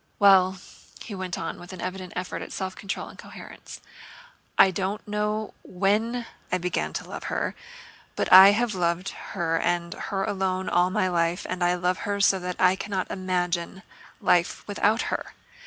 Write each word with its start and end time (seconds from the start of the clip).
"Well," 0.17 0.57
he 1.03 1.13
went 1.13 1.37
on 1.37 1.59
with 1.59 1.73
an 1.73 1.79
evident 1.79 2.13
effort 2.15 2.41
at 2.41 2.51
self 2.51 2.75
control 2.75 3.07
and 3.07 3.19
coherence. 3.19 3.81
"I 4.57 4.71
don't 4.71 5.07
know 5.07 5.53
when 5.61 6.25
I 6.51 6.57
began 6.57 6.91
to 6.93 7.07
love 7.07 7.25
her, 7.25 7.53
but 8.15 8.33
I 8.33 8.49
have 8.53 8.73
loved 8.73 9.09
her 9.09 9.59
and 9.59 9.93
her 9.93 10.23
alone 10.23 10.67
all 10.69 10.89
my 10.89 11.07
life, 11.07 11.45
and 11.47 11.63
I 11.63 11.75
love 11.75 11.99
her 11.99 12.19
so 12.19 12.39
that 12.39 12.55
I 12.59 12.75
cannot 12.75 13.11
imagine 13.11 13.83
life 14.19 14.67
without 14.67 15.03
her. 15.13 15.35